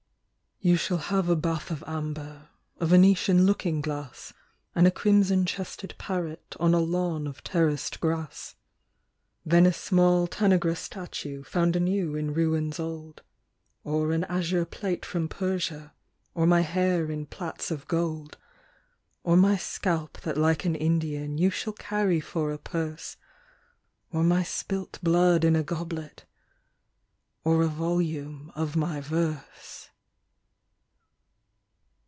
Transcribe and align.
63 0.63 0.69
Ballad. 0.69 0.73
You 0.73 0.85
shall 0.85 1.15
have 1.17 1.27
a 1.29 1.35
bath 1.35 1.71
of 1.71 1.83
amber, 1.87 2.49
A 2.79 2.85
Venetian 2.85 3.47
looking 3.47 3.81
glass, 3.81 4.31
And 4.75 4.85
a 4.85 4.91
crimson 4.91 5.47
chested 5.47 5.95
parrot 5.97 6.55
On 6.59 6.75
a 6.75 6.79
lawn 6.79 7.25
of 7.25 7.43
terraced 7.43 7.99
grass. 7.99 8.53
Then 9.43 9.65
a 9.65 9.73
small 9.73 10.27
Tanagra 10.27 10.75
statue 10.75 11.41
Found 11.45 11.75
anew 11.75 12.15
in 12.15 12.31
ruins 12.35 12.79
old, 12.79 13.23
Or 13.83 14.11
an 14.11 14.23
azure 14.25 14.65
plate 14.65 15.03
from 15.03 15.27
Persia, 15.27 15.95
Or 16.35 16.45
my 16.45 16.61
hair 16.61 17.09
in 17.09 17.25
plaits 17.25 17.71
of 17.71 17.87
gold; 17.87 18.37
Or 19.23 19.35
my 19.35 19.57
scalp 19.57 20.21
that 20.21 20.37
like 20.37 20.63
an 20.63 20.75
Indian 20.75 21.39
You 21.39 21.49
shall 21.49 21.73
carry 21.73 22.19
for 22.19 22.51
a 22.51 22.59
purse, 22.59 23.17
Or 24.11 24.23
my 24.23 24.43
spilt 24.43 24.99
blood 25.01 25.43
in 25.43 25.55
a 25.55 25.63
goblet.. 25.63 26.25
Or 27.43 27.63
a 27.63 27.67
volume 27.67 28.51
of 28.53 28.75
my 28.75 29.01
verse. 29.01 29.87